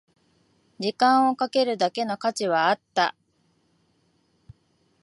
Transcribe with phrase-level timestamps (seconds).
[0.79, 3.15] 時間をかけるだけの価値はあった